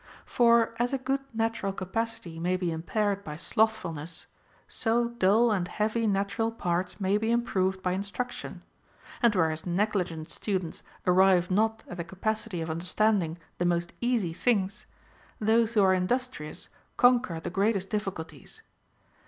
[0.25, 4.25] For as a good natural capacity may be impaired by slothfulness,
[4.67, 8.63] so dull and heavy natural parts may be improved by instruction;
[9.21, 14.87] and whereas negligent students arrive not at the capacity of understanding the most easy things,
[15.39, 18.63] those who are industri ous conquer the greatest difficulties.